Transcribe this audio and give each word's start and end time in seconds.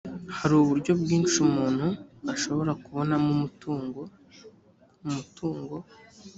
hari 0.37 0.53
uburyo 0.61 0.91
bwinshi 1.01 1.35
umuntu 1.47 1.87
ashobora 2.33 2.71
kubonamo 2.83 3.29
umutungo 3.35 3.99
umutungo 5.05 5.75